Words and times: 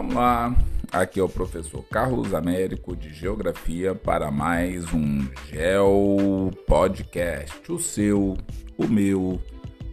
Vamos 0.00 0.14
lá, 0.14 0.56
aqui 0.90 1.20
é 1.20 1.22
o 1.22 1.28
professor 1.28 1.84
Carlos 1.90 2.32
Américo 2.32 2.96
de 2.96 3.12
Geografia 3.12 3.94
para 3.94 4.30
mais 4.30 4.90
um 4.94 5.28
Geo 5.50 6.50
Podcast, 6.66 7.70
o 7.70 7.78
seu, 7.78 8.34
o 8.78 8.88
meu, 8.88 9.38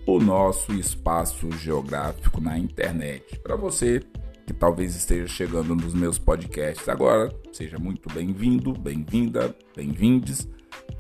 o 0.06 0.18
nosso 0.18 0.72
espaço 0.72 1.52
geográfico 1.52 2.40
na 2.40 2.58
internet. 2.58 3.38
Para 3.40 3.58
você 3.58 4.02
que 4.46 4.54
talvez 4.54 4.96
esteja 4.96 5.28
chegando 5.28 5.76
nos 5.76 5.94
meus 5.94 6.18
podcasts 6.18 6.88
agora, 6.88 7.30
seja 7.52 7.78
muito 7.78 8.08
bem-vindo, 8.14 8.72
bem-vinda, 8.72 9.54
bem-vindes. 9.76 10.48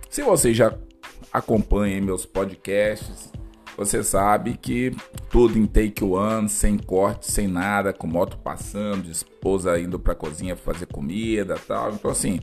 Se 0.10 0.22
você 0.22 0.54
já 0.54 0.78
acompanha 1.32 2.02
meus 2.02 2.26
podcasts, 2.26 3.32
você 3.78 4.04
sabe 4.04 4.58
que 4.58 4.92
tudo 5.30 5.58
em 5.58 5.68
take 5.68 6.04
one, 6.04 6.50
sem 6.50 6.80
corte, 6.80 7.32
sem 7.32 7.48
nada, 7.48 7.94
com 7.94 8.08
moto 8.08 8.36
passando, 8.40 9.08
esposa 9.08 9.80
indo 9.80 10.00
para 10.00 10.14
a 10.14 10.16
cozinha 10.16 10.56
fazer 10.56 10.88
comida, 10.88 11.56
tal. 11.68 11.92
Então 11.92 12.10
assim, 12.10 12.40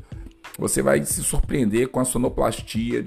você 0.56 0.80
vai 0.80 1.04
se 1.04 1.24
surpreender 1.24 1.88
com 1.88 1.98
a 1.98 2.04
sonoplastia 2.04 3.04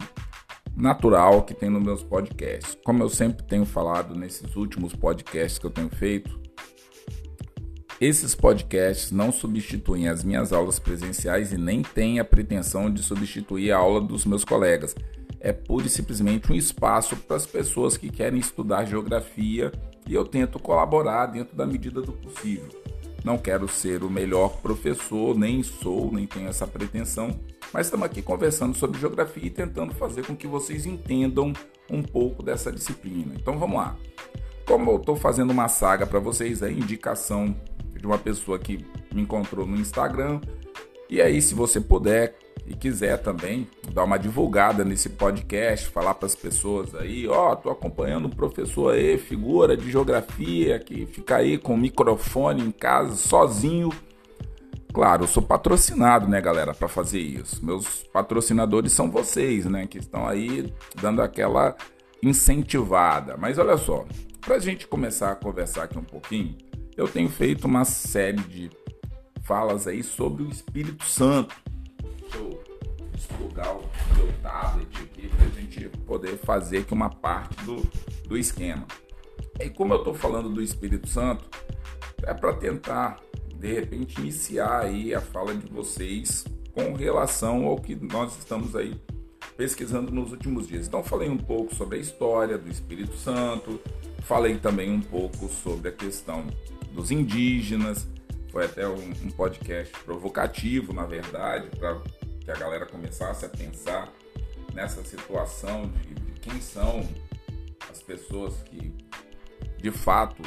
natural 0.75 1.43
que 1.43 1.53
tem 1.53 1.69
nos 1.69 1.81
meus 1.81 2.03
podcasts. 2.03 2.77
Como 2.83 3.01
eu 3.01 3.09
sempre 3.09 3.43
tenho 3.45 3.65
falado 3.65 4.13
nesses 4.13 4.57
últimos 4.57 4.93
podcasts 4.93 5.57
que 5.57 5.65
eu 5.65 5.71
tenho 5.71 5.89
feito, 5.89 6.37
esses 7.99 8.35
podcasts 8.35 9.09
não 9.09 9.31
substituem 9.31 10.09
as 10.09 10.23
minhas 10.23 10.51
aulas 10.51 10.77
presenciais 10.77 11.53
e 11.53 11.57
nem 11.57 11.81
têm 11.81 12.19
a 12.19 12.25
pretensão 12.25 12.91
de 12.91 13.01
substituir 13.01 13.71
a 13.71 13.77
aula 13.77 14.01
dos 14.01 14.25
meus 14.25 14.43
colegas 14.43 14.93
é 15.39 15.51
pura 15.51 15.87
e 15.87 15.89
simplesmente 15.89 16.51
um 16.51 16.55
espaço 16.55 17.15
para 17.15 17.37
as 17.37 17.45
pessoas 17.45 17.97
que 17.97 18.09
querem 18.09 18.39
estudar 18.39 18.85
geografia 18.85 19.71
e 20.07 20.13
eu 20.13 20.25
tento 20.25 20.59
colaborar 20.59 21.27
dentro 21.27 21.55
da 21.55 21.65
medida 21.65 22.01
do 22.01 22.11
possível. 22.11 22.69
Não 23.23 23.37
quero 23.37 23.67
ser 23.67 24.03
o 24.03 24.09
melhor 24.09 24.61
professor, 24.61 25.37
nem 25.37 25.61
sou, 25.61 26.11
nem 26.13 26.25
tenho 26.25 26.47
essa 26.47 26.65
pretensão, 26.65 27.37
mas 27.73 27.87
estamos 27.87 28.05
aqui 28.05 28.21
conversando 28.21 28.77
sobre 28.77 28.99
geografia 28.99 29.45
e 29.45 29.49
tentando 29.49 29.93
fazer 29.93 30.25
com 30.25 30.35
que 30.35 30.47
vocês 30.47 30.85
entendam 30.85 31.51
um 31.89 32.01
pouco 32.01 32.41
dessa 32.41 32.71
disciplina. 32.71 33.33
Então 33.35 33.59
vamos 33.59 33.77
lá. 33.77 33.97
Como 34.65 34.91
eu 34.91 34.97
estou 34.97 35.15
fazendo 35.15 35.51
uma 35.51 35.67
saga 35.67 36.05
para 36.05 36.19
vocês, 36.19 36.63
a 36.63 36.71
indicação 36.71 37.55
de 37.93 38.05
uma 38.05 38.17
pessoa 38.17 38.59
que 38.59 38.85
me 39.13 39.21
encontrou 39.21 39.65
no 39.65 39.77
Instagram. 39.77 40.39
E 41.09 41.21
aí, 41.21 41.41
se 41.41 41.53
você 41.53 41.79
puder, 41.79 42.37
e 42.67 42.75
quiser 42.75 43.17
também 43.17 43.67
dar 43.93 44.03
uma 44.03 44.19
divulgada 44.19 44.83
nesse 44.83 45.09
podcast, 45.09 45.87
falar 45.87 46.13
para 46.13 46.25
as 46.25 46.35
pessoas 46.35 46.93
aí, 46.93 47.25
ó, 47.25 47.53
oh, 47.53 47.55
tô 47.55 47.69
acompanhando 47.69 48.27
um 48.27 48.29
professor 48.29 48.93
aí, 48.93 49.17
figura 49.17 49.77
de 49.77 49.89
geografia, 49.89 50.77
que 50.77 51.05
fica 51.05 51.37
aí 51.37 51.57
com 51.57 51.75
o 51.75 51.77
microfone 51.77 52.61
em 52.61 52.71
casa 52.71 53.15
sozinho. 53.15 53.89
Claro, 54.93 55.23
eu 55.23 55.27
sou 55.27 55.41
patrocinado, 55.41 56.27
né, 56.27 56.41
galera, 56.41 56.73
para 56.73 56.89
fazer 56.89 57.19
isso. 57.19 57.65
Meus 57.65 58.03
patrocinadores 58.11 58.91
são 58.91 59.09
vocês, 59.09 59.65
né, 59.65 59.87
que 59.87 59.99
estão 59.99 60.27
aí 60.27 60.73
dando 61.01 61.21
aquela 61.21 61.73
incentivada. 62.21 63.37
Mas 63.37 63.57
olha 63.57 63.77
só, 63.77 64.05
para 64.41 64.55
a 64.55 64.59
gente 64.59 64.87
começar 64.87 65.31
a 65.31 65.35
conversar 65.35 65.83
aqui 65.83 65.97
um 65.97 66.03
pouquinho, 66.03 66.57
eu 66.97 67.07
tenho 67.07 67.29
feito 67.29 67.65
uma 67.65 67.85
série 67.85 68.41
de 68.41 68.69
falas 69.43 69.87
aí 69.87 70.03
sobre 70.03 70.43
o 70.43 70.49
Espírito 70.49 71.05
Santo 71.05 71.55
plugar 73.37 73.75
o 73.75 73.83
meu 74.15 74.31
tablet 74.41 74.87
aqui 75.01 75.27
para 75.27 75.45
a 75.45 75.49
gente 75.49 75.89
poder 76.05 76.37
fazer 76.37 76.79
aqui 76.79 76.93
uma 76.93 77.09
parte 77.09 77.63
do, 77.63 77.81
do 78.27 78.37
esquema. 78.37 78.85
E 79.59 79.69
como 79.69 79.93
eu 79.93 79.99
estou 79.99 80.13
falando 80.13 80.49
do 80.49 80.61
Espírito 80.61 81.07
Santo, 81.07 81.49
é 82.23 82.33
para 82.33 82.53
tentar 82.53 83.19
de 83.55 83.73
repente 83.73 84.19
iniciar 84.19 84.81
aí 84.81 85.13
a 85.13 85.21
fala 85.21 85.53
de 85.55 85.67
vocês 85.67 86.45
com 86.73 86.93
relação 86.93 87.65
ao 87.65 87.77
que 87.77 87.95
nós 87.95 88.37
estamos 88.37 88.75
aí 88.75 88.95
pesquisando 89.55 90.11
nos 90.11 90.31
últimos 90.31 90.67
dias. 90.67 90.87
Então 90.87 91.03
falei 91.03 91.27
um 91.29 91.37
pouco 91.37 91.73
sobre 91.73 91.97
a 91.97 92.01
história 92.01 92.57
do 92.57 92.69
Espírito 92.69 93.17
Santo, 93.17 93.81
falei 94.21 94.57
também 94.57 94.91
um 94.91 95.01
pouco 95.01 95.47
sobre 95.47 95.89
a 95.89 95.91
questão 95.91 96.45
dos 96.91 97.09
indígenas. 97.09 98.07
Foi 98.51 98.65
até 98.65 98.87
um, 98.87 99.11
um 99.23 99.31
podcast 99.31 99.91
provocativo, 100.05 100.93
na 100.93 101.05
verdade, 101.05 101.67
para 101.77 101.99
que 102.47 102.51
a 102.51 102.55
galera 102.55 102.85
começasse 102.85 103.45
a 103.45 103.49
pensar 103.49 104.09
nessa 104.73 105.03
situação 105.03 105.91
de, 106.01 106.13
de 106.13 106.31
quem 106.39 106.61
são 106.61 107.05
as 107.91 108.01
pessoas 108.01 108.63
que 108.63 108.95
de 109.77 109.91
fato 109.91 110.41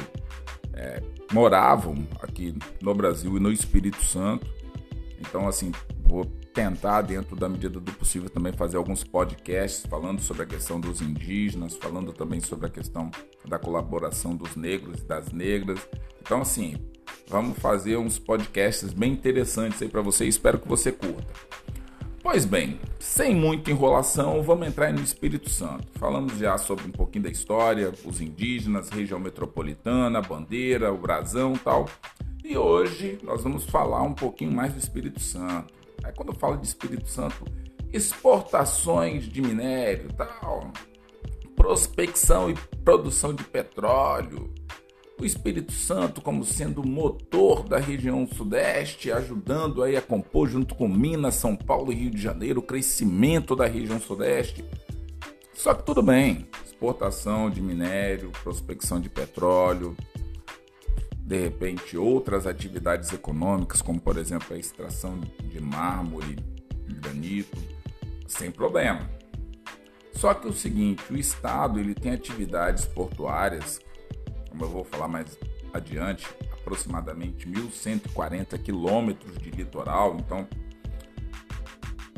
é, 0.73 0.99
moravam 1.31 1.95
aqui 2.19 2.57
no 2.81 2.95
Brasil 2.95 3.37
e 3.37 3.39
no 3.39 3.51
Espírito 3.51 4.03
Santo. 4.03 4.51
Então, 5.19 5.47
assim, 5.47 5.71
vou 6.03 6.25
tentar, 6.25 7.03
dentro 7.03 7.35
da 7.35 7.47
medida 7.47 7.79
do 7.79 7.91
possível, 7.93 8.31
também 8.31 8.51
fazer 8.51 8.77
alguns 8.77 9.03
podcasts 9.03 9.85
falando 9.85 10.21
sobre 10.21 10.41
a 10.41 10.47
questão 10.47 10.81
dos 10.81 11.01
indígenas, 11.01 11.75
falando 11.75 12.11
também 12.11 12.39
sobre 12.39 12.65
a 12.65 12.69
questão 12.69 13.11
da 13.45 13.59
colaboração 13.59 14.35
dos 14.35 14.55
negros 14.55 15.01
e 15.01 15.05
das 15.05 15.31
negras. 15.31 15.87
Então, 16.19 16.41
assim, 16.41 16.77
vamos 17.27 17.59
fazer 17.59 17.97
uns 17.97 18.17
podcasts 18.17 18.91
bem 18.91 19.13
interessantes 19.13 19.79
aí 19.83 19.87
para 19.87 20.01
você. 20.01 20.25
Espero 20.25 20.57
que 20.57 20.67
você 20.67 20.91
curta. 20.91 21.31
Pois 22.23 22.45
bem, 22.45 22.79
sem 22.99 23.35
muita 23.35 23.71
enrolação, 23.71 24.43
vamos 24.43 24.67
entrar 24.67 24.93
no 24.93 25.01
Espírito 25.01 25.49
Santo. 25.49 25.87
Falamos 25.95 26.37
já 26.37 26.55
sobre 26.55 26.85
um 26.85 26.91
pouquinho 26.91 27.23
da 27.23 27.31
história, 27.31 27.91
os 28.05 28.21
indígenas, 28.21 28.89
região 28.89 29.19
metropolitana, 29.19 30.21
bandeira, 30.21 30.93
o 30.93 30.97
brasão 30.99 31.53
tal. 31.53 31.89
E 32.43 32.55
hoje 32.55 33.17
nós 33.23 33.41
vamos 33.41 33.65
falar 33.65 34.03
um 34.03 34.13
pouquinho 34.13 34.51
mais 34.51 34.71
do 34.71 34.77
Espírito 34.77 35.19
Santo. 35.19 35.73
Aí 36.03 36.13
quando 36.15 36.29
eu 36.29 36.35
falo 36.35 36.57
de 36.57 36.67
Espírito 36.67 37.09
Santo, 37.09 37.43
exportações 37.91 39.23
de 39.23 39.41
minério, 39.41 40.13
tal, 40.13 40.71
prospecção 41.55 42.51
e 42.51 42.53
produção 42.83 43.33
de 43.33 43.43
petróleo, 43.43 44.53
o 45.21 45.25
Espírito 45.25 45.71
Santo 45.71 46.19
como 46.19 46.43
sendo 46.43 46.81
o 46.81 46.87
motor 46.87 47.63
da 47.63 47.77
região 47.77 48.27
sudeste, 48.27 49.11
ajudando 49.11 49.83
aí 49.83 49.95
a 49.95 50.01
compor 50.01 50.49
junto 50.49 50.73
com 50.73 50.87
Minas, 50.87 51.35
São 51.35 51.55
Paulo 51.55 51.91
e 51.91 51.95
Rio 51.95 52.09
de 52.09 52.21
Janeiro 52.21 52.59
o 52.59 52.63
crescimento 52.63 53.55
da 53.55 53.67
região 53.67 53.99
sudeste. 53.99 54.65
Só 55.53 55.75
que 55.75 55.83
tudo 55.83 56.01
bem, 56.01 56.47
exportação 56.65 57.51
de 57.51 57.61
minério, 57.61 58.31
prospecção 58.41 58.99
de 58.99 59.09
petróleo, 59.09 59.95
de 61.15 61.39
repente 61.39 61.95
outras 61.95 62.47
atividades 62.47 63.13
econômicas, 63.13 63.79
como 63.79 64.01
por 64.01 64.17
exemplo 64.17 64.55
a 64.55 64.57
extração 64.57 65.19
de 65.43 65.61
mármore, 65.61 66.35
de 66.87 66.95
granito, 66.95 67.57
sem 68.27 68.49
problema. 68.49 69.07
Só 70.13 70.33
que 70.33 70.47
o 70.47 70.53
seguinte, 70.53 71.03
o 71.11 71.15
estado 71.15 71.79
ele 71.79 71.93
tem 71.93 72.11
atividades 72.11 72.85
portuárias 72.85 73.79
como 74.51 74.65
eu 74.65 74.69
vou 74.69 74.83
falar 74.83 75.07
mais 75.07 75.39
adiante, 75.73 76.27
aproximadamente 76.51 77.47
1.140 77.47 78.61
quilômetros 78.61 79.37
de 79.37 79.49
litoral, 79.49 80.17
então. 80.17 80.47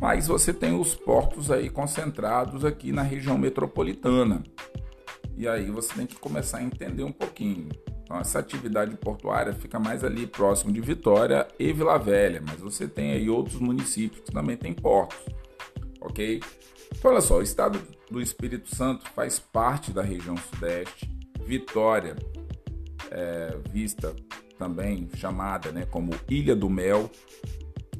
Mas 0.02 0.28
você 0.28 0.52
tem 0.54 0.78
os 0.78 0.96
portos 0.96 1.50
aí 1.50 1.70
concentrados 1.70 2.66
aqui 2.66 2.92
na 2.92 3.04
região 3.04 3.38
metropolitana. 3.38 4.44
E 5.38 5.48
aí 5.48 5.70
você 5.72 5.94
tem 5.94 6.06
que 6.06 6.16
começar 6.16 6.58
a 6.58 6.64
entender 6.64 7.04
um 7.04 7.12
pouquinho. 7.12 7.70
Então, 8.04 8.20
essa 8.20 8.40
atividade 8.40 8.96
portuária 8.98 9.54
fica 9.54 9.80
mais 9.80 10.04
ali 10.04 10.28
próximo 10.28 10.74
de 10.74 10.82
Vitória 10.82 11.48
e 11.58 11.72
Vila 11.72 11.98
Velha, 11.98 12.44
mas 12.46 12.60
você 12.60 12.88
tem 12.88 13.12
aí 13.12 13.30
outros 13.30 13.60
municípios 13.60 14.24
que 14.24 14.32
também 14.32 14.58
têm 14.58 14.74
portos, 14.74 15.18
ok? 16.02 16.42
Então, 16.92 17.12
olha 17.12 17.22
só, 17.22 17.38
o 17.38 17.42
estado 17.42 17.80
do 18.12 18.22
Espírito 18.22 18.76
Santo 18.76 19.10
faz 19.12 19.40
parte 19.40 19.92
da 19.92 20.02
região 20.02 20.36
Sudeste, 20.36 21.10
Vitória, 21.46 22.16
é, 23.14 23.56
vista 23.70 24.16
também 24.58 25.08
chamada 25.16 25.72
né, 25.72 25.86
como 25.86 26.12
Ilha 26.28 26.56
do 26.56 26.70
Mel, 26.70 27.10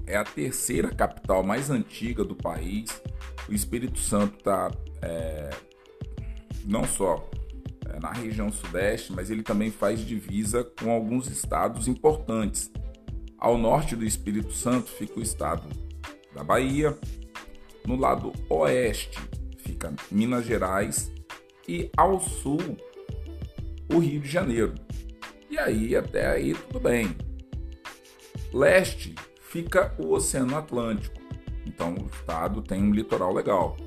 é 0.06 0.18
a 0.18 0.24
terceira 0.24 0.90
capital 0.90 1.44
mais 1.44 1.70
antiga 1.70 2.24
do 2.24 2.36
país. 2.36 3.02
O 3.48 3.54
Espírito 3.54 4.00
Santo 4.00 4.38
está 4.38 4.72
é, 5.02 5.50
não 6.66 6.84
só 6.86 7.30
é, 7.88 8.00
na 8.00 8.12
região 8.12 8.52
sudeste, 8.52 9.14
mas 9.14 9.30
ele 9.30 9.44
também 9.44 9.72
faz 9.72 10.06
divisa 10.06 10.64
com 10.64 10.92
alguns 10.92 11.28
estados 11.28 11.88
importantes. 11.88 12.72
Ao 13.38 13.58
norte 13.58 13.96
do 13.96 14.06
Espírito 14.06 14.52
Santo 14.52 14.90
fica 14.92 15.20
o 15.20 15.24
estado 15.24 15.68
da 16.34 16.44
Bahia, 16.44 16.98
no 17.86 17.96
lado 17.96 18.32
oeste 18.50 19.20
fica 19.58 19.94
Minas 20.12 20.46
Gerais 20.46 21.12
e 21.68 21.90
ao 21.96 22.20
sul 22.20 22.78
o 23.94 24.00
Rio 24.00 24.20
de 24.20 24.30
Janeiro. 24.30 24.74
E 25.50 25.58
aí, 25.58 25.96
até 25.96 26.28
aí, 26.28 26.54
tudo 26.56 26.80
bem. 26.80 27.16
Leste 28.52 29.14
fica 29.40 29.94
o 30.00 30.14
Oceano 30.14 30.58
Atlântico. 30.58 31.22
Então, 31.66 31.94
o 31.94 32.08
estado 32.08 32.62
tem 32.62 32.82
um 32.82 32.92
litoral 32.92 33.34
legal. 33.34 33.78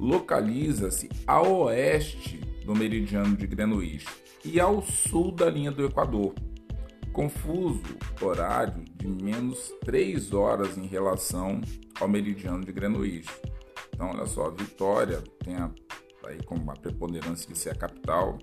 Localiza-se 0.00 1.08
a 1.26 1.40
oeste 1.40 2.38
do 2.64 2.74
meridiano 2.74 3.36
de 3.36 3.46
Greenwich 3.46 4.06
e 4.44 4.58
ao 4.58 4.82
sul 4.82 5.30
da 5.30 5.48
linha 5.48 5.70
do 5.70 5.84
Equador. 5.84 6.34
confuso 7.12 7.82
horário 8.20 8.82
de 8.96 9.06
menos 9.06 9.72
3 9.84 10.32
horas 10.32 10.78
em 10.78 10.86
relação 10.86 11.60
ao 12.00 12.08
meridiano 12.08 12.64
de 12.64 12.72
Greenwich. 12.72 13.28
Então, 13.94 14.10
olha 14.10 14.26
só, 14.26 14.50
Vitória 14.50 15.22
tem 15.44 15.54
a, 15.54 15.70
aí 16.26 16.42
como 16.44 16.70
a 16.70 16.74
preponderância 16.74 17.52
de 17.52 17.56
ser 17.56 17.70
a 17.70 17.74
capital. 17.74 18.38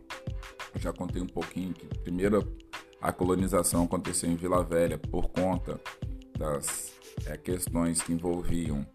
Já 0.76 0.94
contei 0.94 1.22
um 1.22 1.28
pouquinho 1.28 1.74
que 1.74 1.86
primeiro 2.00 2.46
a 3.02 3.12
colonização 3.12 3.84
aconteceu 3.84 4.30
em 4.30 4.36
Vila 4.36 4.64
Velha 4.64 4.98
por 4.98 5.30
conta 5.30 5.80
das 6.38 6.94
é, 7.26 7.38
questões 7.38 8.02
que 8.02 8.14
envolviam 8.14 8.86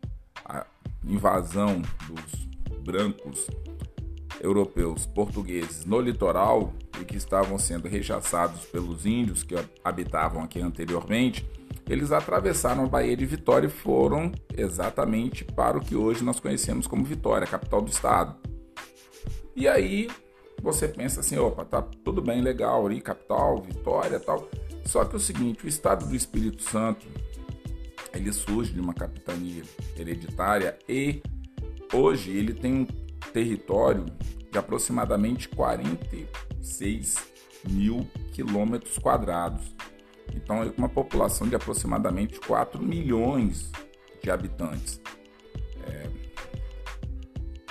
a 0.44 0.66
invasão 1.04 1.82
dos 2.06 2.78
brancos 2.80 3.46
europeus 4.40 5.06
portugueses 5.06 5.84
no 5.84 6.00
litoral 6.00 6.72
e 7.00 7.04
que 7.04 7.16
estavam 7.16 7.58
sendo 7.58 7.88
rechaçados 7.88 8.64
pelos 8.66 9.06
índios 9.06 9.42
que 9.42 9.54
habitavam 9.82 10.42
aqui 10.42 10.60
anteriormente, 10.60 11.46
eles 11.88 12.12
atravessaram 12.12 12.84
a 12.84 12.86
Baía 12.86 13.16
de 13.16 13.26
Vitória 13.26 13.66
e 13.66 13.70
foram 13.70 14.32
exatamente 14.56 15.44
para 15.44 15.78
o 15.78 15.80
que 15.80 15.94
hoje 15.94 16.24
nós 16.24 16.40
conhecemos 16.40 16.86
como 16.86 17.04
Vitória, 17.04 17.46
capital 17.46 17.82
do 17.82 17.90
estado. 17.90 18.36
E 19.56 19.68
aí 19.68 20.08
você 20.64 20.88
pensa 20.88 21.20
assim, 21.20 21.36
opa, 21.36 21.62
tá 21.62 21.82
tudo 21.82 22.22
bem, 22.22 22.40
legal 22.40 22.86
ali, 22.86 22.98
capital, 22.98 23.60
Vitória, 23.60 24.18
tal. 24.18 24.48
Só 24.86 25.04
que 25.04 25.12
é 25.12 25.16
o 25.16 25.20
seguinte, 25.20 25.66
o 25.66 25.68
estado 25.68 26.06
do 26.06 26.16
Espírito 26.16 26.62
Santo, 26.62 27.06
ele 28.14 28.32
surge 28.32 28.72
de 28.72 28.80
uma 28.80 28.94
capitania 28.94 29.62
hereditária 29.96 30.78
e 30.88 31.22
hoje 31.92 32.30
ele 32.30 32.54
tem 32.54 32.72
um 32.72 32.86
território 33.30 34.06
de 34.50 34.56
aproximadamente 34.56 35.48
46 35.50 37.16
mil 37.68 38.08
quilômetros 38.32 38.98
quadrados. 38.98 39.74
Então, 40.34 40.62
é 40.62 40.72
uma 40.78 40.88
população 40.88 41.46
de 41.46 41.54
aproximadamente 41.54 42.40
4 42.40 42.82
milhões 42.82 43.70
de 44.22 44.30
habitantes. 44.30 45.00
É, 45.86 46.08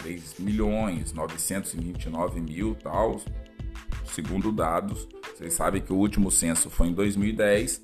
3 0.03 0.35
milhões 0.39 1.13
929 1.13 2.41
mil 2.41 2.75
tal, 2.75 3.21
segundo 4.05 4.51
dados. 4.51 5.07
Vocês 5.33 5.53
sabem 5.53 5.81
que 5.81 5.93
o 5.93 5.95
último 5.95 6.29
censo 6.29 6.69
foi 6.69 6.87
em 6.87 6.93
2010, 6.93 7.81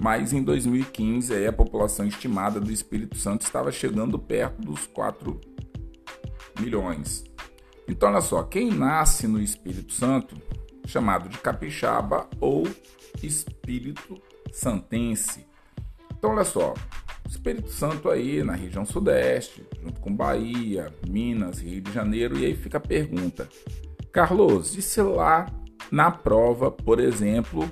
mas 0.00 0.32
em 0.32 0.42
2015 0.42 1.34
aí, 1.34 1.46
a 1.46 1.52
população 1.52 2.06
estimada 2.06 2.60
do 2.60 2.70
Espírito 2.70 3.16
Santo 3.18 3.42
estava 3.42 3.72
chegando 3.72 4.18
perto 4.18 4.62
dos 4.62 4.86
4 4.86 5.40
milhões. 6.60 7.24
Então, 7.88 8.10
olha 8.10 8.20
só, 8.20 8.42
quem 8.44 8.70
nasce 8.70 9.26
no 9.26 9.40
Espírito 9.40 9.92
Santo, 9.92 10.36
chamado 10.86 11.28
de 11.28 11.38
capixaba 11.38 12.28
ou 12.40 12.62
Espírito 13.22 14.20
Santense. 14.52 15.46
Então, 16.16 16.30
olha 16.30 16.44
só, 16.44 16.74
Espírito 17.36 17.68
Santo 17.68 18.10
aí 18.10 18.42
na 18.42 18.54
região 18.54 18.84
sudeste, 18.84 19.62
junto 19.82 20.00
com 20.00 20.14
Bahia, 20.14 20.92
Minas, 21.06 21.60
Rio 21.60 21.82
de 21.82 21.92
Janeiro, 21.92 22.36
e 22.38 22.46
aí 22.46 22.56
fica 22.56 22.78
a 22.78 22.80
pergunta: 22.80 23.48
Carlos, 24.10 24.76
e 24.76 24.82
se 24.82 25.00
lá 25.02 25.46
na 25.90 26.10
prova, 26.10 26.70
por 26.70 26.98
exemplo, 26.98 27.70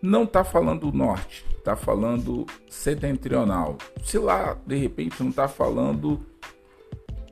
não 0.00 0.22
está 0.22 0.44
falando 0.44 0.92
norte, 0.92 1.44
está 1.58 1.76
falando 1.76 2.46
setentrional? 2.70 3.76
Se 4.04 4.16
lá 4.16 4.56
de 4.66 4.76
repente 4.76 5.20
não 5.20 5.30
está 5.30 5.48
falando 5.48 6.24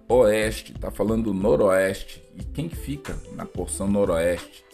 oeste, 0.08 0.72
está 0.72 0.90
falando 0.90 1.32
noroeste. 1.32 2.22
E 2.34 2.44
quem 2.44 2.68
fica 2.68 3.16
na 3.32 3.46
porção 3.46 3.88
noroeste? 3.88 4.64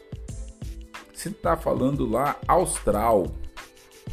Se 1.12 1.28
está 1.28 1.56
falando 1.56 2.08
lá 2.10 2.36
austral, 2.48 3.26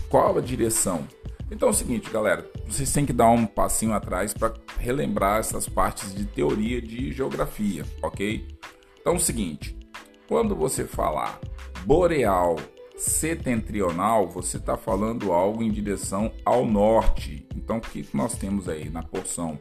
qual 0.09 0.37
a 0.37 0.41
direção? 0.41 1.07
Então 1.51 1.69
é 1.69 1.71
o 1.71 1.75
seguinte, 1.75 2.09
galera, 2.11 2.49
vocês 2.67 2.91
têm 2.91 3.05
que 3.05 3.13
dar 3.13 3.29
um 3.29 3.45
passinho 3.45 3.93
atrás 3.93 4.33
para 4.33 4.53
relembrar 4.77 5.39
essas 5.39 5.67
partes 5.67 6.13
de 6.13 6.25
teoria 6.25 6.81
de 6.81 7.11
geografia, 7.11 7.83
ok? 8.03 8.47
Então 8.99 9.13
é 9.13 9.15
o 9.15 9.19
seguinte, 9.19 9.77
quando 10.27 10.55
você 10.55 10.85
falar 10.85 11.39
boreal 11.85 12.55
setentrional, 12.95 14.27
você 14.27 14.57
está 14.57 14.77
falando 14.77 15.31
algo 15.31 15.63
em 15.63 15.71
direção 15.71 16.31
ao 16.45 16.65
norte. 16.65 17.47
Então 17.55 17.77
o 17.77 17.81
que 17.81 18.05
nós 18.13 18.35
temos 18.37 18.67
aí 18.69 18.89
na 18.89 19.01
porção 19.01 19.59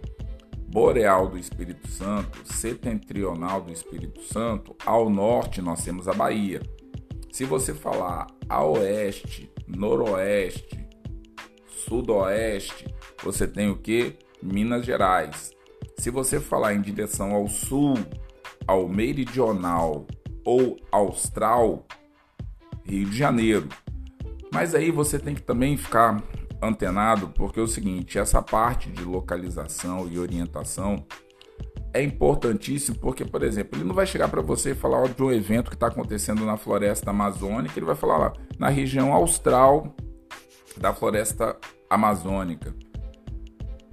boreal 0.68 1.28
do 1.28 1.38
Espírito 1.38 1.88
Santo, 1.88 2.40
setentrional 2.44 3.62
do 3.62 3.72
Espírito 3.72 4.20
Santo, 4.22 4.76
ao 4.84 5.08
norte 5.08 5.62
nós 5.62 5.82
temos 5.82 6.06
a 6.06 6.12
Bahia. 6.12 6.60
Se 7.32 7.44
você 7.44 7.72
falar 7.72 8.26
a 8.48 8.64
oeste, 8.64 9.50
noroeste, 9.66 10.87
sudoeste, 11.88 12.86
você 13.22 13.46
tem 13.46 13.70
o 13.70 13.76
que? 13.76 14.16
Minas 14.42 14.84
Gerais. 14.84 15.52
Se 15.96 16.10
você 16.10 16.38
falar 16.38 16.74
em 16.74 16.80
direção 16.80 17.32
ao 17.32 17.48
sul, 17.48 17.94
ao 18.66 18.88
meridional 18.88 20.06
ou 20.44 20.76
austral, 20.92 21.86
Rio 22.84 23.08
de 23.08 23.16
Janeiro. 23.16 23.68
Mas 24.52 24.74
aí 24.74 24.90
você 24.90 25.18
tem 25.18 25.34
que 25.34 25.42
também 25.42 25.76
ficar 25.76 26.22
antenado, 26.62 27.28
porque 27.28 27.60
é 27.60 27.62
o 27.62 27.66
seguinte, 27.66 28.18
essa 28.18 28.42
parte 28.42 28.90
de 28.90 29.04
localização 29.04 30.08
e 30.08 30.18
orientação 30.18 31.04
é 31.92 32.02
importantíssimo, 32.02 32.98
porque, 32.98 33.24
por 33.24 33.42
exemplo, 33.42 33.78
ele 33.78 33.86
não 33.86 33.94
vai 33.94 34.06
chegar 34.06 34.28
para 34.28 34.42
você 34.42 34.72
e 34.72 34.74
falar 34.74 35.08
de 35.08 35.22
um 35.22 35.32
evento 35.32 35.70
que 35.70 35.76
está 35.76 35.86
acontecendo 35.86 36.44
na 36.44 36.56
floresta 36.56 37.10
amazônica, 37.10 37.78
ele 37.78 37.86
vai 37.86 37.94
falar 37.94 38.18
lá 38.18 38.32
na 38.58 38.68
região 38.68 39.12
austral 39.12 39.94
da 40.76 40.92
floresta 40.92 41.56
amazônica, 41.90 42.74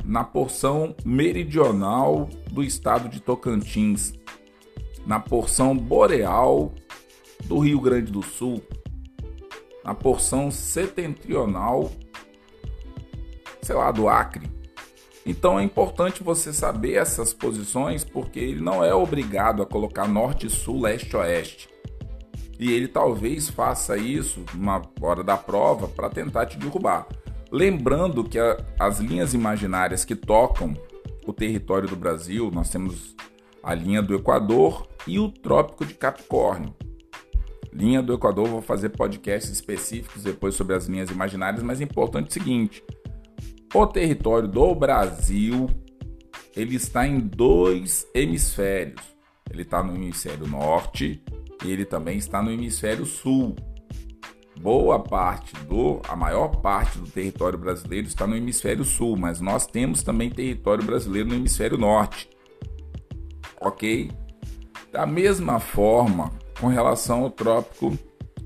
na 0.04 0.24
porção 0.24 0.96
meridional 1.04 2.30
do 2.52 2.64
estado 2.64 3.10
de 3.10 3.20
Tocantins, 3.20 4.14
na 5.06 5.20
porção 5.20 5.76
boreal 5.76 6.74
do 7.46 7.60
Rio 7.60 7.80
Grande 7.80 8.12
do 8.12 8.22
Sul, 8.22 8.62
na 9.84 9.94
porção 9.94 10.50
setentrional 10.52 11.92
sei 13.66 13.76
lá, 13.76 13.92
do 13.92 14.08
Acre. 14.08 14.48
Então 15.26 15.60
é 15.60 15.64
importante 15.64 16.24
você 16.24 16.54
saber 16.54 16.94
essas 16.94 17.34
posições 17.34 18.04
porque 18.04 18.40
ele 18.40 18.62
não 18.62 18.84
é 18.84 18.94
obrigado 18.94 19.64
a 19.64 19.66
colocar 19.66 20.08
norte, 20.08 20.48
sul, 20.50 20.82
leste, 20.82 21.18
oeste. 21.18 21.68
E 22.60 22.72
ele 22.72 22.88
talvez 22.88 23.50
faça 23.50 23.98
isso 23.98 24.46
na 24.54 24.82
hora 25.02 25.24
da 25.24 25.36
prova 25.36 25.88
para 25.88 26.12
tentar 26.12 26.46
te 26.46 26.60
derrubar. 26.60 27.08
Lembrando 27.52 28.24
que 28.24 28.40
a, 28.40 28.58
as 28.80 29.00
linhas 29.00 29.34
imaginárias 29.34 30.04
que 30.04 30.16
tocam 30.16 30.74
o 31.25 31.34
território 31.34 31.88
do 31.88 31.96
Brasil, 31.96 32.52
nós 32.52 32.70
temos 32.70 33.16
a 33.64 33.74
linha 33.74 34.02
do 34.02 34.16
Equador 34.16 34.88
e 35.08 35.20
o 35.20 35.30
Trópico 35.30 35.86
de 35.86 35.94
Capricórnio. 35.94 36.74
Linha 37.74 38.02
do 38.02 38.14
Equador, 38.14 38.48
vou 38.48 38.62
fazer 38.62 38.90
podcasts 38.90 39.52
específicos 39.52 40.24
depois 40.24 40.56
sobre 40.56 40.75
as 40.75 40.86
linhas 40.86 41.10
imaginárias, 41.10 41.62
mas 41.62 41.82
é 41.82 41.84
importante 41.84 42.30
o 42.30 42.34
seguinte: 42.34 42.84
o 43.74 43.86
território 43.86 44.48
do 44.48 44.74
Brasil 44.74 45.70
ele 46.56 46.75
está 46.75 47.06
em 47.06 47.20
dois 47.20 48.08
hemisférios. 48.14 49.02
Ele 49.52 49.64
está 49.64 49.84
no 49.84 49.94
hemisfério 49.94 50.48
norte 50.48 51.22
e 51.64 51.72
ele 51.72 51.84
também 51.84 52.18
está 52.18 52.42
no 52.42 52.50
hemisfério 52.50 53.06
sul. 53.06 53.56
Boa 54.60 55.00
parte 55.00 55.54
do, 55.66 56.02
a 56.08 56.16
maior 56.16 56.48
parte 56.62 56.98
do 56.98 57.10
território 57.10 57.58
brasileiro 57.58 58.08
está 58.08 58.26
no 58.26 58.36
hemisfério 58.36 58.84
sul, 58.84 59.18
mas 59.18 59.42
nós 59.42 59.68
temos 59.68 60.02
também 60.02 60.30
território 60.30 60.84
brasileiro 60.84 61.30
no 61.30 61.36
hemisfério 61.36 61.78
norte. 61.78 62.30
Ok? 63.60 64.12
Da 64.92 65.06
mesma 65.06 65.60
forma, 65.60 66.32
com 66.60 66.68
relação 66.68 67.24
ao 67.24 67.30
Trópico 67.30 67.98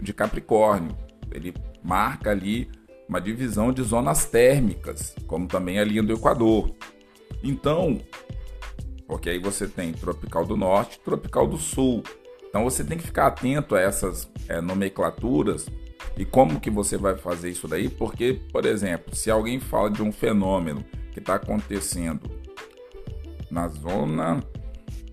de 0.02 0.14
Capricórnio, 0.14 0.96
ele 1.32 1.54
marca 1.84 2.32
ali 2.32 2.70
uma 3.08 3.22
divisão 3.22 3.72
de 3.72 3.82
zonas 3.82 4.26
térmicas, 4.26 5.16
como 5.28 5.48
também 5.48 5.80
a 5.80 5.84
linha 5.84 6.04
do 6.04 6.14
Equador. 6.14 6.76
Então, 7.44 8.00
porque 9.08 9.30
aí 9.30 9.40
você 9.40 9.68
tem 9.68 9.92
tropical 9.94 10.46
do 10.46 10.58
norte, 10.58 11.00
tropical 11.00 11.48
do 11.48 11.58
sul. 11.58 12.04
Então 12.48 12.64
você 12.64 12.84
tem 12.84 12.98
que 12.98 13.04
ficar 13.04 13.28
atento 13.28 13.76
a 13.76 13.80
essas 13.80 14.30
é, 14.48 14.60
nomenclaturas 14.60 15.68
e 16.18 16.26
como 16.26 16.60
que 16.60 16.70
você 16.70 16.98
vai 16.98 17.18
fazer 17.18 17.50
isso 17.50 17.68
daí, 17.68 17.90
porque, 17.90 18.42
por 18.52 18.66
exemplo, 18.66 19.16
se 19.16 19.30
alguém 19.30 19.60
fala 19.60 19.90
de 19.90 20.02
um 20.02 20.12
fenômeno 20.12 20.84
que 21.12 21.20
está 21.20 21.36
acontecendo 21.36 22.30
na 23.50 23.68
zona 23.68 24.44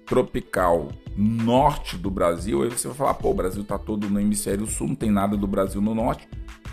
tropical 0.04 0.88
norte 1.16 1.96
do 1.96 2.10
Brasil, 2.10 2.62
aí 2.62 2.70
você 2.70 2.88
vai 2.88 2.96
falar, 2.96 3.14
pô, 3.14 3.30
o 3.30 3.34
Brasil 3.34 3.62
está 3.62 3.78
todo 3.78 4.08
no 4.08 4.20
hemisfério 4.20 4.66
sul, 4.66 4.88
não 4.88 4.94
tem 4.94 5.10
nada 5.10 5.36
do 5.36 5.46
Brasil 5.46 5.80
no 5.80 5.94
norte 5.94 6.28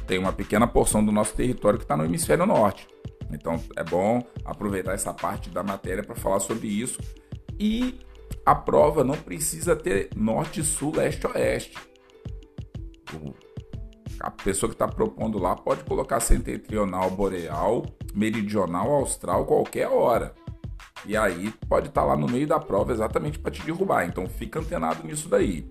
tem 0.05 0.19
uma 0.19 0.33
pequena 0.33 0.67
porção 0.67 1.03
do 1.03 1.11
nosso 1.11 1.33
território 1.33 1.79
que 1.79 1.85
está 1.85 1.95
no 1.95 2.05
hemisfério 2.05 2.45
norte. 2.45 2.87
Então 3.31 3.61
é 3.75 3.83
bom 3.83 4.23
aproveitar 4.45 4.93
essa 4.93 5.13
parte 5.13 5.49
da 5.49 5.63
matéria 5.63 6.03
para 6.03 6.15
falar 6.15 6.39
sobre 6.39 6.67
isso. 6.67 6.99
E 7.59 7.99
a 8.45 8.53
prova 8.53 9.03
não 9.03 9.15
precisa 9.15 9.75
ter 9.75 10.09
norte, 10.15 10.63
sul, 10.63 10.93
leste, 10.95 11.25
oeste. 11.27 11.77
A 14.23 14.31
pessoa 14.31 14.69
que 14.69 14.75
está 14.75 14.87
propondo 14.87 15.37
lá 15.37 15.53
pode 15.53 15.83
colocar 15.83 16.21
setentrional, 16.21 17.11
boreal, 17.11 17.85
meridional, 18.15 18.89
austral, 18.89 19.45
qualquer 19.45 19.89
hora. 19.89 20.33
E 21.05 21.17
aí 21.17 21.53
pode 21.67 21.89
estar 21.89 22.03
tá 22.03 22.07
lá 22.07 22.15
no 22.15 22.27
meio 22.27 22.47
da 22.47 22.57
prova 22.57 22.93
exatamente 22.93 23.37
para 23.37 23.51
te 23.51 23.61
derrubar. 23.63 24.05
Então 24.05 24.25
fica 24.25 24.61
antenado 24.61 25.05
nisso 25.05 25.27
daí. 25.27 25.69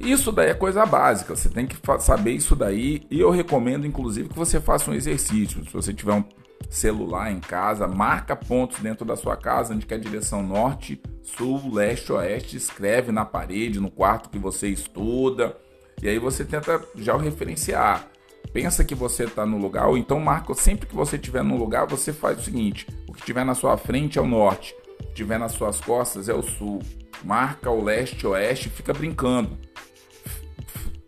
Isso 0.00 0.32
daí 0.32 0.50
é 0.50 0.54
coisa 0.54 0.84
básica, 0.84 1.36
você 1.36 1.48
tem 1.48 1.64
que 1.64 1.78
saber 2.00 2.32
isso 2.32 2.56
daí 2.56 3.06
e 3.08 3.20
eu 3.20 3.30
recomendo 3.30 3.86
inclusive 3.86 4.28
que 4.28 4.36
você 4.36 4.60
faça 4.60 4.90
um 4.90 4.94
exercício. 4.94 5.64
Se 5.64 5.72
você 5.72 5.94
tiver 5.94 6.12
um 6.12 6.24
celular 6.68 7.30
em 7.30 7.38
casa, 7.38 7.86
marca 7.86 8.34
pontos 8.34 8.80
dentro 8.80 9.04
da 9.04 9.14
sua 9.14 9.36
casa, 9.36 9.72
onde 9.72 9.86
é 9.88 9.94
a 9.94 9.98
direção 9.98 10.42
norte, 10.42 11.00
sul, 11.22 11.72
leste, 11.72 12.12
oeste, 12.12 12.56
escreve 12.56 13.12
na 13.12 13.24
parede, 13.24 13.78
no 13.78 13.90
quarto 13.90 14.28
que 14.28 14.38
você 14.38 14.68
estuda, 14.68 15.56
e 16.02 16.08
aí 16.08 16.18
você 16.18 16.44
tenta 16.44 16.82
já 16.96 17.14
o 17.14 17.18
referenciar. 17.18 18.08
Pensa 18.52 18.84
que 18.84 18.94
você 18.94 19.24
está 19.24 19.44
no 19.44 19.58
lugar, 19.58 19.88
ou 19.88 19.96
então 19.96 20.20
marca 20.20 20.54
sempre 20.54 20.86
que 20.86 20.94
você 20.94 21.16
estiver 21.16 21.42
no 21.42 21.56
lugar, 21.56 21.86
você 21.86 22.12
faz 22.12 22.38
o 22.38 22.42
seguinte: 22.42 22.86
o 23.08 23.12
que 23.12 23.20
estiver 23.20 23.44
na 23.44 23.54
sua 23.54 23.76
frente 23.76 24.18
é 24.18 24.22
o 24.22 24.26
norte, 24.26 24.74
o 25.00 25.02
que 25.04 25.08
estiver 25.08 25.38
nas 25.38 25.52
suas 25.52 25.80
costas 25.80 26.28
é 26.28 26.34
o 26.34 26.42
sul. 26.42 26.80
Marca 27.22 27.70
o 27.70 27.82
leste, 27.82 28.26
oeste, 28.26 28.68
fica 28.68 28.92
brincando. 28.92 29.56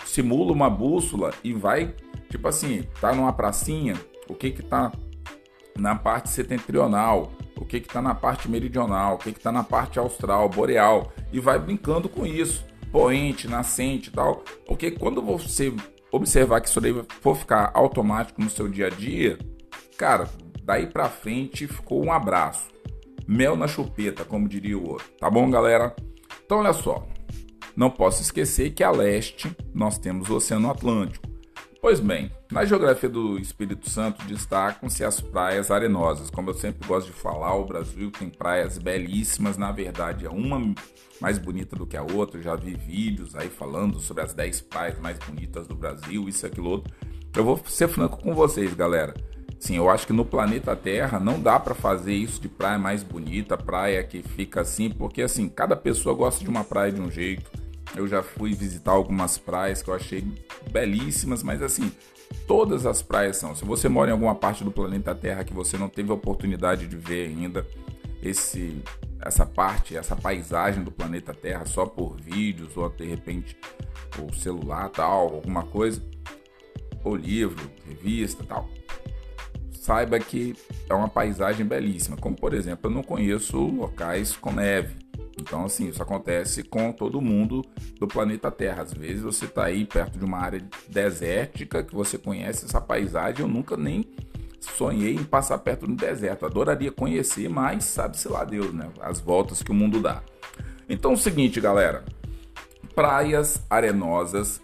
Simula 0.05 0.53
uma 0.53 0.71
bússola 0.71 1.33
e 1.45 1.53
vai, 1.53 1.95
tipo 2.31 2.49
assim, 2.49 2.85
tá 3.01 3.15
numa 3.15 3.33
pracinha, 3.33 3.95
o 4.29 4.35
que 4.35 4.51
que 4.51 4.63
tá 4.63 4.91
na 5.79 5.95
parte 5.95 6.31
setentrional, 6.31 7.31
o 7.57 7.65
que 7.65 7.77
está 7.77 8.01
na 8.01 8.15
parte 8.15 8.49
meridional, 8.49 9.15
o 9.15 9.19
que 9.19 9.31
está 9.31 9.53
na 9.53 9.63
parte 9.63 9.99
austral, 9.99 10.49
boreal, 10.49 11.13
e 11.33 11.39
vai 11.39 11.59
brincando 11.59 12.09
com 12.09 12.27
isso, 12.27 12.65
poente, 12.91 13.49
nascente 13.49 14.09
e 14.09 14.13
tal, 14.13 14.43
porque 14.67 14.91
quando 14.91 15.23
você 15.23 15.73
observar 16.11 16.61
que 16.61 16.69
isso 16.69 16.81
daí 16.81 16.95
for 17.21 17.37
ficar 17.37 17.71
automático 17.75 18.41
no 18.41 18.51
seu 18.51 18.69
dia 18.69 18.87
a 18.87 18.91
dia, 18.91 19.39
cara, 19.97 20.29
daí 20.63 20.87
para 20.87 21.09
frente 21.09 21.67
ficou 21.67 22.05
um 22.05 22.13
abraço, 22.13 22.69
mel 23.27 23.57
na 23.57 23.69
chupeta, 23.69 24.25
como 24.25 24.49
diria 24.49 24.79
o 24.79 24.89
outro, 24.89 25.07
tá 25.19 25.31
bom, 25.31 25.51
galera? 25.51 25.95
Então, 26.45 26.59
olha 26.59 26.73
só, 26.73 27.07
não 27.77 27.91
posso 27.91 28.23
esquecer 28.23 28.71
que 28.71 28.83
a 28.83 28.91
leste 28.91 29.55
nós 29.75 29.99
temos 29.99 30.31
o 30.31 30.37
Oceano 30.37 30.71
Atlântico. 30.71 31.36
Pois 31.81 32.01
bem, 32.01 32.31
na 32.51 32.65
geografia 32.65 33.09
do 33.09 33.39
Espírito 33.39 33.89
Santo 33.89 34.25
destacam-se 34.25 35.05
as 35.05 35.21
praias 35.21 35.71
arenosas. 35.71 36.31
Como 36.31 36.51
eu 36.51 36.55
sempre 36.55 36.87
gosto 36.89 37.09
de 37.09 37.13
falar, 37.13 37.55
o 37.55 37.67
Brasil 37.67 38.11
tem 38.11 38.29
praias 38.29 38.79
belíssimas, 38.79 39.57
na 39.57 39.71
verdade 39.71 40.27
é 40.27 40.31
uma 40.31 40.75
mais 41.21 41.39
bonita 41.39 41.77
do 41.77 41.87
que 41.87 41.97
a 41.97 42.03
outra. 42.03 42.39
Eu 42.39 42.43
já 42.43 42.57
vi 42.57 42.75
vídeos 42.75 43.37
aí 43.37 43.49
falando 43.49 44.01
sobre 44.01 44.23
as 44.23 44.33
10 44.33 44.63
praias 44.63 44.99
mais 44.99 45.19
bonitas 45.19 45.67
do 45.67 45.75
Brasil, 45.75 46.29
isso, 46.29 46.47
aquilo, 46.47 46.71
outro. 46.71 46.93
Eu 47.37 47.45
vou 47.45 47.61
ser 47.67 47.89
franco 47.89 48.19
com 48.19 48.35
vocês, 48.35 48.73
galera. 48.75 49.15
Sim, 49.59 49.77
eu 49.77 49.89
acho 49.89 50.07
que 50.07 50.13
no 50.13 50.25
planeta 50.25 50.75
Terra 50.75 51.21
não 51.21 51.41
dá 51.41 51.59
para 51.59 51.75
fazer 51.75 52.15
isso 52.15 52.41
de 52.41 52.49
praia 52.49 52.79
mais 52.79 53.03
bonita, 53.03 53.57
praia 53.57 54.03
que 54.03 54.23
fica 54.23 54.63
assim, 54.63 54.91
porque 54.91 55.23
assim, 55.23 55.49
cada 55.49 55.77
pessoa 55.77 56.15
gosta 56.15 56.43
de 56.43 56.51
uma 56.51 56.65
praia 56.65 56.93
de 56.93 57.01
um 57.01 57.11
jeito 57.11 57.51
eu 57.95 58.07
já 58.07 58.23
fui 58.23 58.55
visitar 58.55 58.93
algumas 58.93 59.39
praias 59.39 59.83
que 59.83 59.89
eu 59.89 59.95
achei 59.95 60.25
belíssimas, 60.71 61.43
mas 61.43 61.63
assim, 61.63 61.93
todas 62.47 62.87
as 62.87 63.03
praias 63.03 63.37
são. 63.37 63.55
Se 63.55 63.65
você 63.65 63.89
mora 63.89 64.11
em 64.11 64.13
alguma 64.13 64.35
parte 64.35 64.65
do 64.65 64.71
planeta 64.71 65.15
Terra 65.15 65.45
que 65.45 65.55
você 65.55 65.77
não 65.77 65.89
teve 65.89 66.11
a 66.11 66.15
oportunidade 66.15 66.87
de 66.87 66.97
ver 66.97 67.29
ainda 67.29 67.67
esse 68.23 68.83
essa 69.21 69.47
parte, 69.47 69.97
essa 69.97 70.15
paisagem 70.15 70.85
do 70.85 70.91
planeta 70.91 71.33
Terra 71.33 71.65
só 71.67 71.87
por 71.87 72.21
vídeos 72.21 72.77
ou 72.77 72.89
de 72.91 73.07
repente 73.07 73.57
o 74.19 74.33
celular, 74.35 74.89
tal, 74.91 75.35
alguma 75.35 75.65
coisa, 75.65 76.03
ou 77.03 77.17
livro, 77.17 77.71
revista, 77.87 78.45
tal. 78.45 78.69
Saiba 79.73 80.19
que 80.19 80.55
é 80.89 80.95
uma 80.95 81.09
paisagem 81.09 81.65
belíssima, 81.65 82.17
como 82.17 82.37
por 82.37 82.55
exemplo, 82.55 82.91
eu 82.91 82.95
não 82.95 83.03
conheço 83.03 83.59
locais 83.59 84.35
com 84.37 84.53
neve. 84.53 85.06
Então, 85.39 85.65
assim, 85.65 85.89
isso 85.89 86.03
acontece 86.03 86.63
com 86.63 86.91
todo 86.93 87.21
mundo 87.21 87.63
do 88.01 88.07
planeta 88.07 88.51
Terra. 88.51 88.83
Às 88.83 88.93
vezes 88.93 89.23
você 89.23 89.45
está 89.45 89.65
aí 89.65 89.85
perto 89.85 90.19
de 90.19 90.25
uma 90.25 90.39
área 90.39 90.67
desértica 90.89 91.85
que 91.85 91.95
você 91.95 92.17
conhece 92.17 92.65
essa 92.65 92.81
paisagem. 92.81 93.43
Eu 93.43 93.49
nunca 93.49 93.77
nem 93.77 94.05
sonhei 94.59 95.15
em 95.15 95.25
passar 95.25 95.59
perto 95.59 95.87
do 95.87 95.95
deserto. 95.95 96.47
Adoraria 96.47 96.91
conhecer, 96.91 97.49
mas 97.49 97.85
sabe-se 97.85 98.29
lá 98.29 98.45
Deus, 98.45 98.73
né? 98.73 98.91
As 99.01 99.21
voltas 99.21 99.63
que 99.63 99.71
o 99.71 99.75
mundo 99.75 100.01
dá. 100.01 100.23
Então, 100.89 101.13
é 101.13 101.15
o 101.15 101.19
seguinte, 101.19 101.61
galera: 101.61 102.05
praias 102.95 103.63
arenosas, 103.69 104.61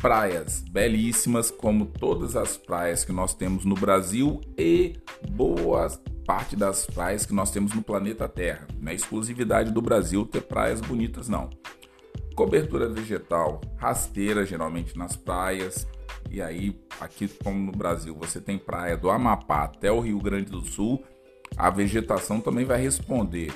praias 0.00 0.64
belíssimas, 0.70 1.50
como 1.50 1.86
todas 1.86 2.36
as 2.36 2.56
praias 2.56 3.04
que 3.04 3.12
nós 3.12 3.34
temos 3.34 3.64
no 3.64 3.74
Brasil, 3.74 4.40
e 4.56 4.94
boas 5.30 6.00
parte 6.26 6.54
das 6.54 6.84
praias 6.84 7.24
que 7.24 7.32
nós 7.32 7.50
temos 7.50 7.72
no 7.72 7.82
planeta 7.82 8.28
Terra. 8.28 8.66
Não 8.78 8.92
é 8.92 8.94
exclusividade 8.94 9.72
do 9.72 9.80
Brasil 9.80 10.26
ter 10.26 10.42
praias 10.42 10.80
bonitas, 10.80 11.28
não. 11.28 11.48
Cobertura 12.34 12.88
vegetal 12.88 13.60
rasteira, 13.76 14.44
geralmente 14.44 14.96
nas 14.96 15.16
praias. 15.16 15.86
E 16.30 16.42
aí, 16.42 16.78
aqui 17.00 17.26
como 17.42 17.58
no 17.58 17.72
Brasil, 17.72 18.14
você 18.14 18.40
tem 18.40 18.58
praia 18.58 18.96
do 18.96 19.10
Amapá 19.10 19.64
até 19.64 19.90
o 19.90 20.00
Rio 20.00 20.20
Grande 20.20 20.50
do 20.50 20.60
Sul, 20.60 21.02
a 21.56 21.70
vegetação 21.70 22.40
também 22.40 22.64
vai 22.64 22.80
responder, 22.80 23.50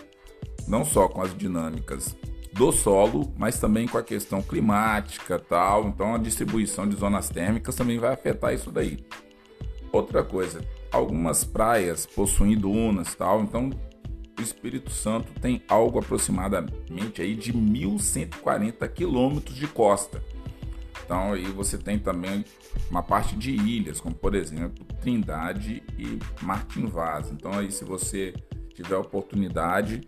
não 0.67 0.85
só 0.85 1.09
com 1.09 1.21
as 1.21 1.37
dinâmicas 1.37 2.17
do 2.53 2.71
solo, 2.71 3.33
mas 3.37 3.59
também 3.59 3.89
com 3.89 3.99
a 3.99 4.03
questão 4.03 4.43
climática 4.43 5.39
tal. 5.39 5.89
Então 5.89 6.15
a 6.15 6.19
distribuição 6.19 6.89
de 6.89 6.97
zonas 6.97 7.29
térmicas 7.29 7.75
também 7.75 7.99
vai 7.99 8.13
afetar 8.13 8.53
isso 8.53 8.71
daí. 8.71 9.05
Outra 9.91 10.23
coisa, 10.23 10.65
algumas 10.91 11.45
praias 11.45 12.07
possuem 12.07 12.57
dunas 12.57 13.15
tal, 13.15 13.43
então 13.43 13.71
o 14.39 14.43
Espírito 14.43 14.91
Santo 14.91 15.33
tem 15.41 15.63
algo 15.69 15.99
aproximadamente 15.99 17.21
aí 17.21 17.35
de 17.35 17.53
1.140 17.53 18.89
quilômetros 18.89 19.55
de 19.55 19.67
costa. 19.67 20.23
Então 21.05 21.33
aí 21.33 21.45
você 21.45 21.77
tem 21.77 21.99
também 21.99 22.45
uma 22.91 23.03
parte 23.03 23.37
de 23.37 23.51
ilhas, 23.51 24.01
como 24.01 24.15
por 24.15 24.35
exemplo 24.35 24.85
Trindade 25.01 25.83
e 25.99 26.19
Martin 26.43 26.87
Vaz. 26.87 27.31
Então 27.31 27.53
aí 27.53 27.71
se 27.71 27.85
você 27.85 28.33
tiver 28.75 28.97
oportunidade, 28.97 30.01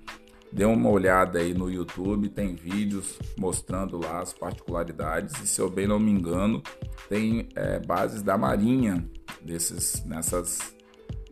dê 0.55 0.65
uma 0.65 0.89
olhada 0.89 1.41
aí 1.41 1.53
no 1.53 1.69
YouTube, 1.69 2.29
tem 2.29 2.55
vídeos 2.55 3.19
mostrando 3.37 3.99
lá 3.99 4.21
as 4.21 4.33
particularidades 4.33 5.43
e 5.43 5.49
se 5.49 5.61
eu 5.61 5.69
bem 5.69 5.89
não 5.89 5.99
me 5.99 6.13
engano 6.13 6.63
tem 7.09 7.49
é, 7.57 7.81
bases 7.81 8.23
da 8.23 8.39
Marinha 8.39 9.05
desses 9.43 10.05
nessas 10.05 10.73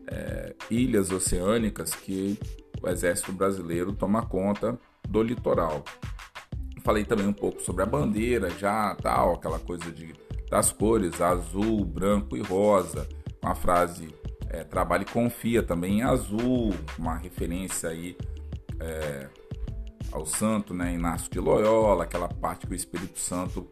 é, 0.07 0.53
ilhas 0.69 1.09
oceânicas 1.09 1.95
que 1.95 2.37
o 2.81 2.89
Exército 2.89 3.31
Brasileiro 3.31 3.93
toma 3.93 4.25
conta 4.25 4.77
do 5.07 5.23
litoral. 5.23 5.85
Falei 6.83 7.05
também 7.05 7.25
um 7.25 7.33
pouco 7.33 7.61
sobre 7.61 7.81
a 7.81 7.85
bandeira, 7.85 8.49
já 8.49 8.93
tal, 9.01 9.35
aquela 9.35 9.57
coisa 9.57 9.89
de, 9.89 10.13
das 10.51 10.69
cores 10.73 11.21
azul, 11.21 11.85
branco 11.85 12.35
e 12.35 12.41
rosa, 12.41 13.07
com 13.41 13.47
a 13.47 13.55
frase 13.55 14.13
é, 14.49 14.65
trabalhe 14.65 15.03
e 15.03 15.11
confia 15.11 15.63
também 15.63 15.99
em 15.99 16.03
azul, 16.03 16.73
uma 16.99 17.15
referência 17.15 17.87
aí 17.87 18.17
é, 18.83 19.29
ao 20.11 20.25
santo, 20.25 20.73
né, 20.73 20.93
Inácio 20.93 21.31
de 21.31 21.39
Loyola, 21.39 22.03
aquela 22.03 22.27
parte 22.27 22.67
que 22.67 22.73
o 22.73 22.75
Espírito 22.75 23.17
Santo 23.17 23.71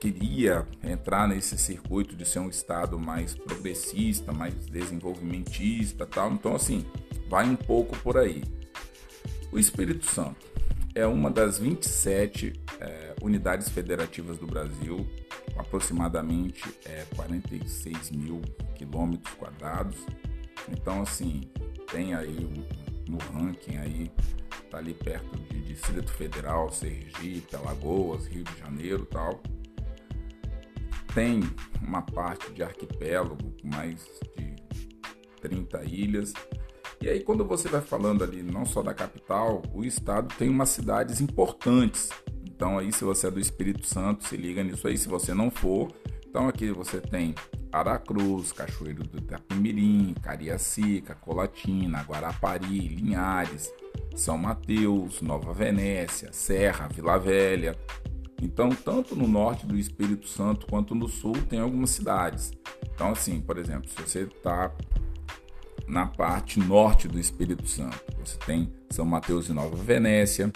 queria 0.00 0.66
entrar 0.82 1.28
nesse 1.28 1.56
circuito 1.56 2.16
de 2.16 2.24
ser 2.24 2.40
um 2.40 2.48
estado 2.48 2.98
mais 2.98 3.34
progressista, 3.34 4.32
mais 4.32 4.54
desenvolvimentista, 4.66 6.06
tal. 6.06 6.32
Então 6.32 6.54
assim, 6.54 6.84
vai 7.28 7.48
um 7.48 7.56
pouco 7.56 7.96
por 7.98 8.16
aí. 8.16 8.42
O 9.52 9.58
Espírito 9.58 10.06
Santo 10.06 10.46
é 10.94 11.06
uma 11.06 11.30
das 11.30 11.58
27 11.58 12.52
é, 12.80 13.14
unidades 13.22 13.68
federativas 13.68 14.38
do 14.38 14.46
Brasil, 14.46 15.06
aproximadamente 15.56 16.64
é, 16.84 17.04
46 17.14 18.10
mil 18.10 18.40
quilômetros 18.74 19.34
quadrados. 19.34 19.98
Então 20.68 21.02
assim, 21.02 21.42
tem 21.92 22.14
aí 22.14 22.48
no 23.10 23.18
ranking 23.32 23.76
aí 23.76 24.10
tá 24.70 24.78
ali 24.78 24.94
perto 24.94 25.36
de 25.36 25.60
Distrito 25.62 26.12
Federal, 26.12 26.70
Sergipe, 26.70 27.56
Alagoas, 27.56 28.26
Rio 28.26 28.44
de 28.44 28.58
Janeiro, 28.58 29.04
tal 29.06 29.40
tem 31.14 31.40
uma 31.82 32.02
parte 32.02 32.52
de 32.52 32.62
arquipélago 32.62 33.54
mais 33.64 34.06
de 34.36 34.56
30 35.40 35.84
ilhas. 35.84 36.32
E 37.00 37.08
aí 37.08 37.20
quando 37.20 37.44
você 37.44 37.68
vai 37.68 37.80
falando 37.80 38.22
ali 38.22 38.42
não 38.42 38.64
só 38.64 38.82
da 38.82 38.94
capital, 38.94 39.62
o 39.72 39.84
estado 39.84 40.34
tem 40.36 40.48
umas 40.48 40.68
cidades 40.68 41.20
importantes. 41.20 42.10
Então 42.44 42.78
aí 42.78 42.92
se 42.92 43.04
você 43.04 43.26
é 43.26 43.30
do 43.30 43.40
Espírito 43.40 43.86
Santo, 43.86 44.26
se 44.26 44.36
liga 44.36 44.62
nisso 44.62 44.86
aí, 44.86 44.96
se 44.96 45.08
você 45.08 45.34
não 45.34 45.50
for. 45.50 45.90
Então 46.30 46.46
aqui 46.46 46.70
você 46.70 47.00
tem 47.00 47.34
Aracruz, 47.72 48.52
Cachoeiro 48.52 49.02
do 49.02 49.18
Itapemirim, 49.18 50.14
Cariacica, 50.22 51.12
Colatina, 51.16 52.02
Guarapari, 52.02 52.86
Linhares, 52.88 53.68
São 54.14 54.38
Mateus, 54.38 55.20
Nova 55.20 55.52
Venécia, 55.52 56.32
Serra, 56.32 56.86
Vila 56.86 57.18
Velha, 57.18 57.76
Então, 58.42 58.70
tanto 58.70 59.14
no 59.14 59.28
norte 59.28 59.66
do 59.66 59.76
Espírito 59.76 60.26
Santo 60.26 60.66
quanto 60.66 60.94
no 60.94 61.08
sul 61.08 61.34
tem 61.48 61.60
algumas 61.60 61.90
cidades. 61.90 62.52
Então, 62.94 63.10
assim, 63.10 63.40
por 63.40 63.58
exemplo, 63.58 63.90
se 63.90 64.00
você 64.00 64.20
está 64.20 64.72
na 65.86 66.06
parte 66.06 66.58
norte 66.58 67.06
do 67.06 67.18
Espírito 67.18 67.66
Santo, 67.66 68.00
você 68.18 68.38
tem 68.46 68.72
São 68.88 69.04
Mateus 69.04 69.48
e 69.48 69.52
Nova 69.52 69.76
Venécia, 69.76 70.50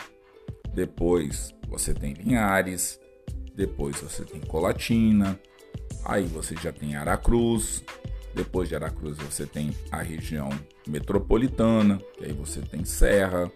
depois 0.72 1.54
você 1.68 1.92
tem 1.92 2.14
Linhares, 2.14 2.98
depois 3.54 4.00
você 4.00 4.24
tem 4.24 4.40
Colatina, 4.40 5.38
aí 6.04 6.24
você 6.24 6.54
já 6.56 6.72
tem 6.72 6.94
Aracruz, 6.96 7.82
depois 8.34 8.68
de 8.68 8.74
Aracruz 8.74 9.16
você 9.18 9.46
tem 9.46 9.70
a 9.90 10.02
região 10.02 10.50
metropolitana, 10.86 12.00
aí 12.20 12.32
você 12.32 12.60
tem 12.60 12.84
Serra, 12.84 13.50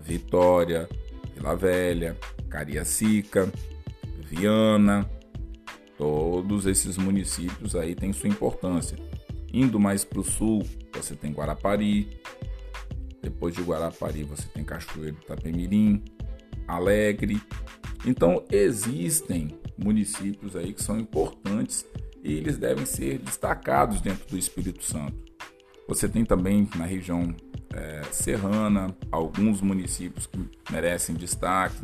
Vitória, 0.00 0.88
Vila 1.34 1.54
Velha, 1.54 2.18
Cariacica, 2.48 3.50
Viana, 4.24 5.08
todos 5.96 6.66
esses 6.66 6.96
municípios 6.96 7.76
aí 7.76 7.94
têm 7.94 8.12
sua 8.12 8.28
importância. 8.28 8.98
Indo 9.52 9.78
mais 9.78 10.04
para 10.04 10.20
o 10.20 10.24
sul, 10.24 10.66
você 10.94 11.14
tem 11.14 11.30
Guarapari, 11.30 12.08
depois 13.20 13.54
de 13.54 13.62
Guarapari 13.62 14.24
você 14.24 14.48
tem 14.48 14.64
Cachoeiro 14.64 15.16
do 15.16 15.22
Itapemirim, 15.22 16.02
Alegre. 16.66 17.40
Então 18.04 18.44
existem 18.50 19.60
municípios 19.76 20.56
aí 20.56 20.72
que 20.72 20.82
são 20.82 20.98
importantes 20.98 21.86
e 22.22 22.34
eles 22.34 22.56
devem 22.56 22.86
ser 22.86 23.18
destacados 23.18 24.00
dentro 24.00 24.28
do 24.28 24.38
Espírito 24.38 24.84
Santo. 24.84 25.32
Você 25.88 26.08
tem 26.08 26.24
também 26.24 26.68
na 26.76 26.84
região 26.84 27.34
é, 27.74 28.02
serrana 28.12 28.96
alguns 29.10 29.60
municípios 29.60 30.26
que 30.26 30.38
merecem 30.70 31.14
destaque. 31.14 31.82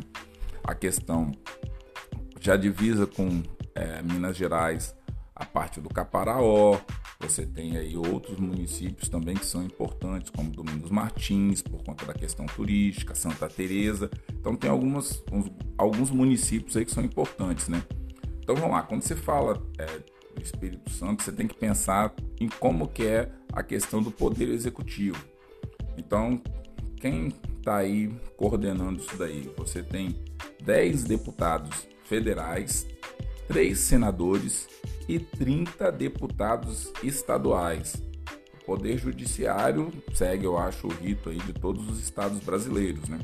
A 0.63 0.73
questão 0.73 1.31
já 2.39 2.55
divisa 2.55 3.05
com 3.05 3.43
é, 3.75 4.01
Minas 4.01 4.37
Gerais, 4.37 4.95
a 5.35 5.45
parte 5.45 5.81
do 5.81 5.89
Caparaó. 5.89 6.79
Você 7.19 7.45
tem 7.45 7.75
aí 7.75 7.97
outros 7.97 8.39
municípios 8.39 9.09
também 9.09 9.35
que 9.35 9.45
são 9.45 9.61
importantes, 9.63 10.29
como 10.29 10.49
Domingos 10.49 10.89
Martins, 10.89 11.61
por 11.61 11.83
conta 11.83 12.05
da 12.05 12.13
questão 12.13 12.45
turística, 12.45 13.13
Santa 13.13 13.49
Teresa. 13.49 14.09
Então 14.31 14.55
tem 14.55 14.69
algumas, 14.69 15.21
uns, 15.29 15.51
alguns 15.77 16.09
municípios 16.09 16.77
aí 16.77 16.85
que 16.85 16.91
são 16.91 17.03
importantes, 17.03 17.67
né? 17.67 17.83
Então 18.41 18.55
vamos 18.55 18.71
lá, 18.71 18.83
quando 18.83 19.01
você 19.01 19.15
fala 19.15 19.61
é, 19.77 19.85
do 20.35 20.41
Espírito 20.41 20.89
Santo, 20.89 21.23
você 21.23 21.31
tem 21.31 21.47
que 21.47 21.55
pensar 21.55 22.13
em 22.39 22.47
como 22.47 22.87
que 22.87 23.05
é 23.05 23.31
a 23.51 23.63
questão 23.63 24.01
do 24.01 24.11
poder 24.11 24.49
executivo. 24.49 25.23
Então, 25.97 26.41
quem 26.99 27.33
está 27.57 27.77
aí 27.77 28.09
coordenando 28.37 28.99
isso 28.99 29.17
daí? 29.17 29.51
Você 29.57 29.81
tem 29.81 30.15
10 30.63 31.03
deputados 31.03 31.87
federais, 32.05 32.87
3 33.47 33.77
senadores 33.77 34.67
e 35.07 35.19
30 35.19 35.91
deputados 35.91 36.91
estaduais. 37.03 37.95
O 38.61 38.65
Poder 38.65 38.97
Judiciário 38.97 39.91
segue, 40.13 40.45
eu 40.45 40.57
acho, 40.57 40.87
o 40.87 40.91
rito 40.91 41.29
aí 41.29 41.37
de 41.37 41.53
todos 41.53 41.89
os 41.89 41.99
estados 41.99 42.39
brasileiros, 42.39 43.09
né? 43.09 43.19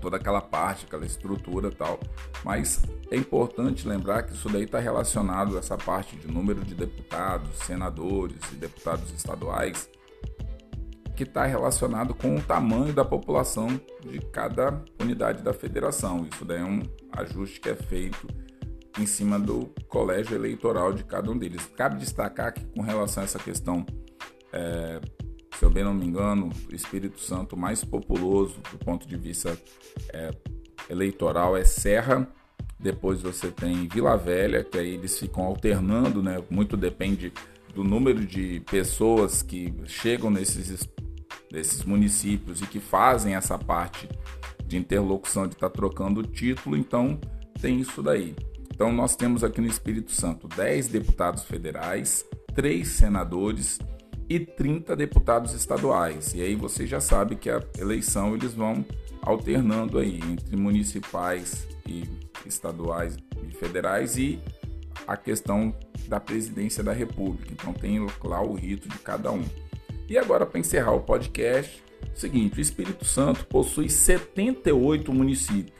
Toda 0.00 0.16
aquela 0.16 0.40
parte, 0.40 0.86
aquela 0.86 1.04
estrutura 1.04 1.70
tal. 1.70 1.98
Mas 2.44 2.82
é 3.10 3.16
importante 3.16 3.86
lembrar 3.86 4.22
que 4.22 4.32
isso 4.32 4.48
daí 4.48 4.64
está 4.64 4.78
relacionado 4.78 5.56
a 5.56 5.58
essa 5.58 5.76
parte 5.76 6.16
de 6.16 6.28
número 6.28 6.64
de 6.64 6.74
deputados, 6.74 7.56
senadores 7.58 8.38
e 8.52 8.54
deputados 8.56 9.12
estaduais 9.12 9.88
que 11.18 11.24
está 11.24 11.44
relacionado 11.44 12.14
com 12.14 12.36
o 12.36 12.40
tamanho 12.40 12.92
da 12.92 13.04
população 13.04 13.68
de 14.08 14.20
cada 14.32 14.80
unidade 15.02 15.42
da 15.42 15.52
federação. 15.52 16.24
Isso 16.32 16.44
daí 16.44 16.60
é 16.60 16.64
um 16.64 16.80
ajuste 17.10 17.58
que 17.60 17.68
é 17.68 17.74
feito 17.74 18.28
em 18.96 19.04
cima 19.04 19.36
do 19.36 19.66
colégio 19.88 20.36
eleitoral 20.36 20.92
de 20.92 21.02
cada 21.02 21.28
um 21.28 21.36
deles. 21.36 21.66
Cabe 21.76 21.98
destacar 21.98 22.52
que, 22.52 22.64
com 22.66 22.82
relação 22.82 23.22
a 23.22 23.24
essa 23.24 23.38
questão, 23.40 23.84
é, 24.52 25.00
se 25.58 25.64
eu 25.64 25.70
bem 25.70 25.82
não 25.82 25.92
me 25.92 26.06
engano, 26.06 26.52
o 26.70 26.74
Espírito 26.74 27.18
Santo 27.18 27.56
mais 27.56 27.84
populoso 27.84 28.60
do 28.70 28.78
ponto 28.78 29.08
de 29.08 29.16
vista 29.16 29.60
é, 30.12 30.30
eleitoral 30.88 31.56
é 31.56 31.64
Serra. 31.64 32.28
Depois 32.78 33.20
você 33.20 33.50
tem 33.50 33.88
Vila 33.88 34.16
Velha, 34.16 34.62
que 34.62 34.78
aí 34.78 34.94
eles 34.94 35.18
ficam 35.18 35.42
alternando, 35.42 36.22
né? 36.22 36.40
Muito 36.48 36.76
depende 36.76 37.32
do 37.74 37.82
número 37.82 38.24
de 38.24 38.60
pessoas 38.70 39.42
que 39.42 39.74
chegam 39.86 40.30
nesses 40.30 40.88
desses 41.50 41.82
municípios 41.82 42.62
e 42.62 42.66
que 42.66 42.78
fazem 42.78 43.34
essa 43.34 43.58
parte 43.58 44.08
de 44.64 44.76
interlocução 44.76 45.48
de 45.48 45.54
estar 45.54 45.70
tá 45.70 45.74
trocando 45.74 46.20
o 46.20 46.22
título, 46.22 46.76
então 46.76 47.18
tem 47.60 47.80
isso 47.80 48.00
daí. 48.00 48.36
Então 48.72 48.92
nós 48.92 49.16
temos 49.16 49.42
aqui 49.42 49.60
no 49.60 49.66
Espírito 49.66 50.12
Santo 50.12 50.46
10 50.46 50.86
deputados 50.86 51.42
federais, 51.42 52.24
3 52.54 52.86
senadores 52.86 53.80
e 54.28 54.38
30 54.38 54.94
deputados 54.94 55.54
estaduais. 55.54 56.34
E 56.34 56.42
aí 56.42 56.54
você 56.54 56.86
já 56.86 57.00
sabe 57.00 57.36
que 57.36 57.48
a 57.48 57.62
eleição 57.78 58.34
eles 58.34 58.54
vão 58.54 58.84
alternando 59.22 59.98
aí 59.98 60.20
entre 60.22 60.56
municipais 60.56 61.66
e 61.86 62.04
estaduais 62.46 63.16
e 63.42 63.54
federais 63.54 64.16
e 64.16 64.38
a 65.06 65.16
questão 65.16 65.74
da 66.06 66.20
presidência 66.20 66.82
da 66.82 66.92
República. 66.92 67.52
Então 67.52 67.72
tem 67.72 68.06
lá 68.24 68.42
o 68.42 68.54
rito 68.54 68.88
de 68.88 68.98
cada 68.98 69.32
um. 69.32 69.44
E 70.08 70.16
agora, 70.16 70.46
para 70.46 70.58
encerrar 70.60 70.92
o 70.92 71.00
podcast, 71.00 71.82
seguinte: 72.14 72.58
o 72.58 72.60
Espírito 72.60 73.04
Santo 73.04 73.46
possui 73.46 73.88
78 73.88 75.12
municípios. 75.12 75.77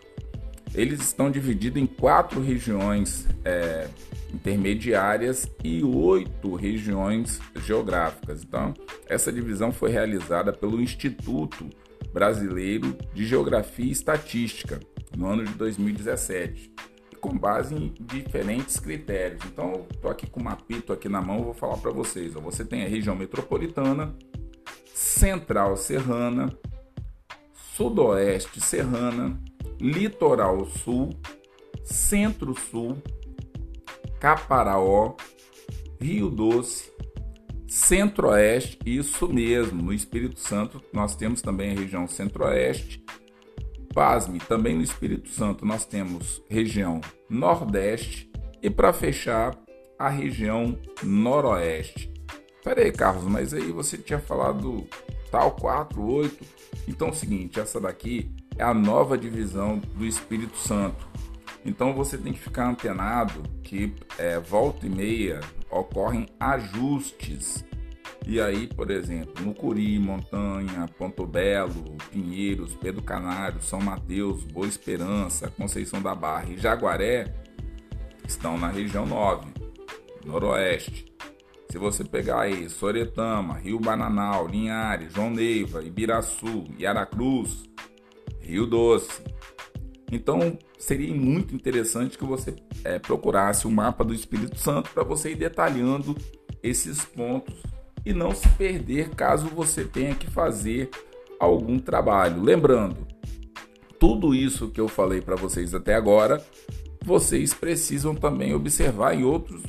Eles 0.74 1.00
estão 1.00 1.30
divididos 1.30 1.80
em 1.80 1.86
quatro 1.86 2.40
regiões 2.40 3.26
é, 3.44 3.88
intermediárias 4.32 5.50
e 5.64 5.82
oito 5.82 6.54
regiões 6.54 7.40
geográficas. 7.64 8.42
Então, 8.42 8.74
essa 9.08 9.32
divisão 9.32 9.72
foi 9.72 9.90
realizada 9.90 10.52
pelo 10.52 10.80
Instituto 10.80 11.68
Brasileiro 12.12 12.96
de 13.14 13.26
Geografia 13.26 13.86
e 13.86 13.90
Estatística 13.90 14.80
no 15.16 15.26
ano 15.26 15.44
de 15.44 15.54
2017 15.54 16.72
com 17.18 17.36
base 17.36 17.74
em 17.74 17.92
diferentes 18.00 18.78
critérios. 18.78 19.42
Então, 19.44 19.86
estou 19.92 20.10
aqui 20.10 20.26
com 20.26 20.40
um 20.40 20.44
mapito 20.44 20.92
aqui 20.92 21.08
na 21.08 21.20
mão, 21.20 21.42
vou 21.42 21.54
falar 21.54 21.76
para 21.78 21.90
vocês. 21.90 22.34
Você 22.34 22.64
tem 22.64 22.84
a 22.84 22.88
região 22.88 23.14
metropolitana, 23.14 24.14
central 24.94 25.76
serrana, 25.76 26.56
sudoeste 27.74 28.60
serrana, 28.60 29.38
litoral 29.80 30.66
sul, 30.66 31.10
centro-sul, 31.84 32.98
Caparaó, 34.20 35.14
Rio 36.00 36.30
Doce, 36.30 36.90
Centro-Oeste, 37.66 38.78
isso 38.86 39.28
mesmo, 39.28 39.82
no 39.82 39.92
Espírito 39.92 40.40
Santo 40.40 40.82
nós 40.92 41.14
temos 41.14 41.42
também 41.42 41.70
a 41.70 41.78
região 41.78 42.06
Centro-Oeste, 42.06 43.04
Pasme, 43.94 44.38
também 44.38 44.76
no 44.76 44.82
Espírito 44.82 45.28
Santo 45.28 45.66
nós 45.66 45.84
temos 45.84 46.42
região 46.48 47.00
Nordeste 47.28 48.30
e 48.62 48.70
para 48.70 48.92
fechar 48.92 49.58
a 49.98 50.08
região 50.08 50.78
Noroeste. 51.02 52.12
Pera 52.62 52.82
aí, 52.82 52.92
Carlos, 52.92 53.24
mas 53.24 53.52
aí 53.52 53.72
você 53.72 53.98
tinha 53.98 54.18
falado 54.18 54.86
tal 55.30 55.52
4, 55.52 56.02
8. 56.02 56.44
Então 56.86 57.08
é 57.08 57.10
o 57.10 57.14
seguinte, 57.14 57.58
essa 57.58 57.80
daqui 57.80 58.30
é 58.58 58.64
a 58.64 58.74
nova 58.74 59.16
divisão 59.16 59.78
do 59.94 60.04
Espírito 60.04 60.58
Santo. 60.58 61.06
Então 61.64 61.94
você 61.94 62.18
tem 62.18 62.32
que 62.32 62.38
ficar 62.38 62.68
antenado 62.68 63.42
que 63.62 63.94
é, 64.18 64.38
volta 64.38 64.86
e 64.86 64.90
meia 64.90 65.40
ocorrem 65.70 66.26
ajustes 66.38 67.64
e 68.26 68.40
aí, 68.42 68.66
por 68.66 68.90
exemplo, 68.90 69.42
Mucuri, 69.42 69.98
Montanha, 69.98 70.86
Ponto 70.98 71.26
Belo, 71.26 71.96
Pinheiros, 72.10 72.74
Pedro 72.76 73.02
Canário, 73.02 73.62
São 73.62 73.80
Mateus, 73.80 74.44
Boa 74.44 74.66
Esperança, 74.66 75.50
Conceição 75.50 76.02
da 76.02 76.14
Barra 76.14 76.50
e 76.50 76.58
Jaguaré 76.58 77.34
estão 78.26 78.58
na 78.58 78.68
região 78.68 79.06
9, 79.06 79.46
Noroeste. 80.26 81.10
Se 81.70 81.78
você 81.78 82.04
pegar 82.04 82.42
aí 82.42 82.68
Soretama, 82.68 83.54
Rio 83.54 83.80
Bananal, 83.80 84.46
Linhares, 84.46 85.12
João 85.14 85.30
Neiva, 85.30 85.82
Ibiraçu 85.82 86.64
e 86.78 86.86
Aracruz, 86.86 87.67
Rio 88.48 88.66
Doce. 88.66 89.22
Então 90.10 90.58
seria 90.78 91.14
muito 91.14 91.54
interessante 91.54 92.16
que 92.16 92.24
você 92.24 92.56
é, 92.82 92.98
procurasse 92.98 93.66
o 93.66 93.70
mapa 93.70 94.02
do 94.02 94.14
Espírito 94.14 94.58
Santo 94.58 94.90
para 94.90 95.04
você 95.04 95.32
ir 95.32 95.36
detalhando 95.36 96.16
esses 96.62 97.04
pontos 97.04 97.54
e 98.06 98.12
não 98.12 98.34
se 98.34 98.48
perder 98.50 99.10
caso 99.10 99.48
você 99.48 99.84
tenha 99.84 100.14
que 100.14 100.30
fazer 100.30 100.88
algum 101.38 101.78
trabalho. 101.78 102.42
Lembrando, 102.42 103.06
tudo 103.98 104.34
isso 104.34 104.68
que 104.70 104.80
eu 104.80 104.88
falei 104.88 105.20
para 105.20 105.36
vocês 105.36 105.74
até 105.74 105.94
agora, 105.94 106.42
vocês 107.04 107.52
precisam 107.52 108.14
também 108.14 108.54
observar 108.54 109.14
em 109.14 109.24
outros 109.24 109.62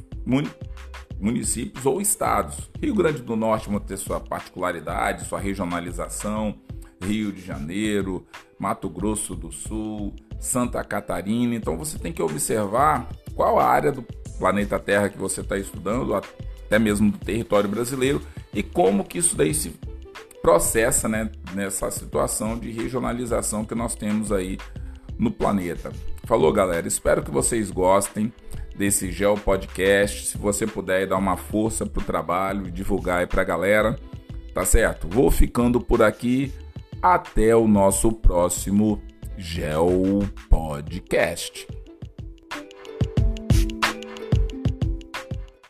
municípios 1.19 1.85
ou 1.85 1.99
estados. 1.99 2.69
Rio 2.81 2.95
Grande 2.95 3.21
do 3.21 3.35
Norte 3.35 3.69
vai 3.69 3.79
ter 3.81 3.97
sua 3.97 4.19
particularidade, 4.19 5.25
sua 5.25 5.39
regionalização, 5.39 6.55
Rio 7.01 7.31
de 7.31 7.41
Janeiro, 7.41 8.25
Mato 8.59 8.89
Grosso 8.89 9.35
do 9.35 9.51
Sul, 9.51 10.13
Santa 10.39 10.83
Catarina. 10.83 11.55
Então 11.55 11.77
você 11.77 11.97
tem 11.97 12.11
que 12.11 12.21
observar 12.21 13.07
qual 13.33 13.57
a 13.57 13.65
área 13.65 13.91
do 13.91 14.03
planeta 14.37 14.77
Terra 14.77 15.09
que 15.09 15.17
você 15.17 15.41
está 15.41 15.57
estudando, 15.57 16.13
até 16.13 16.77
mesmo 16.77 17.11
do 17.11 17.17
território 17.17 17.69
brasileiro, 17.69 18.21
e 18.53 18.61
como 18.61 19.03
que 19.03 19.17
isso 19.17 19.35
daí 19.35 19.53
se 19.53 19.73
processa 20.41 21.07
né, 21.07 21.29
nessa 21.53 21.89
situação 21.91 22.57
de 22.57 22.71
regionalização 22.71 23.65
que 23.65 23.75
nós 23.75 23.95
temos 23.95 24.31
aí 24.31 24.57
no 25.17 25.31
planeta. 25.31 25.91
Falou, 26.25 26.51
galera. 26.53 26.87
Espero 26.87 27.23
que 27.23 27.31
vocês 27.31 27.71
gostem 27.71 28.31
desse 28.75 29.11
Geo 29.11 29.35
Podcast. 29.35 30.27
Se 30.27 30.37
você 30.37 30.65
puder 30.65 31.07
dar 31.07 31.17
uma 31.17 31.35
força 31.35 31.85
pro 31.85 32.03
trabalho 32.03 32.71
divulgar 32.71 33.19
aí 33.19 33.27
pra 33.27 33.43
galera, 33.43 33.99
tá 34.53 34.63
certo? 34.63 35.07
Vou 35.07 35.29
ficando 35.29 35.81
por 35.81 36.01
aqui. 36.01 36.53
Até 37.01 37.55
o 37.55 37.67
nosso 37.67 38.11
próximo 38.11 39.01
Geo 39.37 40.19
Podcast. 40.49 41.65